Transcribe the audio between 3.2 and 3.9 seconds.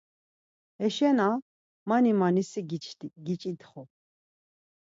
giç̌itxu.